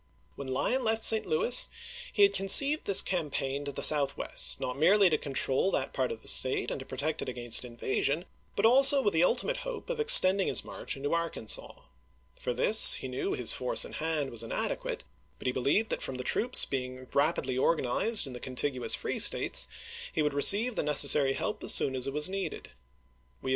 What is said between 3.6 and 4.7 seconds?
to the southwest,